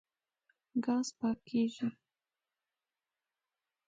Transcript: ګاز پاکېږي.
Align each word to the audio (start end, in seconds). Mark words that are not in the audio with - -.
ګاز 0.85 1.07
پاکېږي. 1.19 1.87